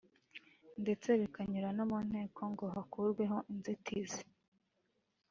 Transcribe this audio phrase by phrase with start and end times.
[0.81, 4.21] ndetse bikanyura no mu nteko ngo hakurweho inzitizi